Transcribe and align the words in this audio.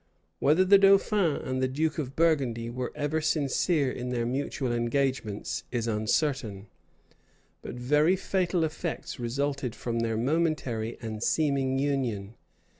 Whether 0.39 0.65
the 0.65 0.79
dauphin 0.79 1.35
and 1.35 1.61
the 1.61 1.67
duke 1.67 1.99
of 1.99 2.15
Burgundy 2.15 2.71
were 2.71 2.91
ever 2.95 3.21
sincere 3.21 3.91
in 3.91 4.09
their 4.09 4.25
mutual 4.25 4.71
engagements, 4.73 5.63
is 5.71 5.85
uncertain; 5.85 6.65
but 7.61 7.75
very 7.75 8.15
fatal 8.15 8.63
effects 8.63 9.19
resulted 9.19 9.75
from 9.75 9.99
their 9.99 10.17
momentary 10.17 10.97
and 11.03 11.21
seeming 11.21 11.77
union. 11.77 12.33